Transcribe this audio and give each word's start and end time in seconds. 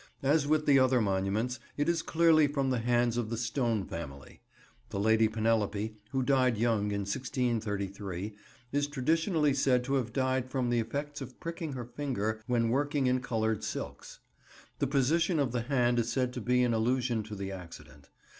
As 0.23 0.47
with 0.47 0.65
the 0.65 0.79
other 0.79 0.99
monuments, 0.99 1.59
it 1.77 1.87
is 1.87 2.01
clearly 2.01 2.47
from 2.47 2.71
the 2.71 2.79
hands 2.79 3.17
of 3.17 3.29
the 3.29 3.37
Stone 3.37 3.85
family. 3.85 4.41
The 4.89 4.99
Lady 4.99 5.27
Penelope, 5.27 5.95
who 6.09 6.23
died 6.23 6.57
young 6.57 6.85
in 6.89 7.01
1633, 7.01 8.35
is 8.71 8.87
traditionally 8.87 9.53
said 9.53 9.83
to 9.83 9.93
have 9.93 10.11
died 10.11 10.49
from 10.49 10.71
the 10.71 10.79
effects 10.79 11.21
of 11.21 11.39
pricking 11.39 11.73
her 11.73 11.85
finger 11.85 12.41
when 12.47 12.69
working 12.69 13.05
in 13.05 13.19
coloured 13.19 13.63
silks. 13.63 14.21
The 14.79 14.87
position 14.87 15.37
of 15.37 15.51
the 15.51 15.61
hand 15.61 15.99
is 15.99 16.11
said 16.11 16.33
to 16.33 16.41
be 16.41 16.63
in 16.63 16.73
allusion 16.73 17.21
to 17.21 17.35
the 17.35 17.51
accident. 17.51 18.09